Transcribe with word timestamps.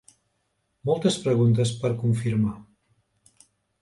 Moltes 0.91 1.17
preguntes 1.25 1.73
per 1.83 1.91
confirmar. 2.01 2.55